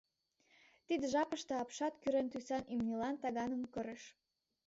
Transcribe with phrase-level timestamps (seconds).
[0.87, 4.03] Тиде жапыште апшат кӱрен тӱсан имньылан таганым кырыш.